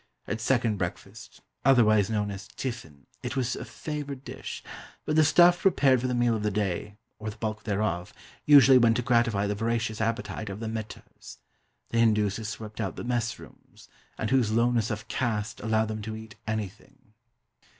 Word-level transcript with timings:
At 0.27 0.41
second 0.41 0.77
breakfast 0.77 1.41
otherwise 1.63 2.09
known 2.09 2.31
as 2.31 2.47
"tiffin" 2.47 3.05
it 3.21 3.35
was 3.35 3.55
a 3.55 3.63
favoured 3.63 4.23
dish; 4.23 4.63
but 5.05 5.15
the 5.15 5.23
stuff 5.23 5.61
prepared 5.61 6.01
for 6.01 6.07
the 6.07 6.15
meal 6.15 6.35
of 6.35 6.41
the 6.41 6.49
day 6.49 6.97
or 7.19 7.29
the 7.29 7.37
bulk 7.37 7.65
thereof 7.65 8.11
usually 8.43 8.79
went 8.79 8.95
to 8.97 9.03
gratify 9.03 9.45
the 9.45 9.53
voracious 9.53 10.01
appetite 10.01 10.49
of 10.49 10.59
the 10.59 10.65
"mehters," 10.65 11.37
the 11.89 11.99
Hindus 11.99 12.37
who 12.37 12.43
swept 12.45 12.81
out 12.81 12.95
the 12.95 13.03
mess 13.03 13.37
rooms, 13.37 13.89
and 14.17 14.31
whose 14.31 14.51
lowness 14.51 14.89
of 14.89 15.07
"caste" 15.07 15.59
allowed 15.59 15.89
them 15.89 16.01
to 16.01 16.15
eat 16.15 16.33
"anything." 16.47 17.13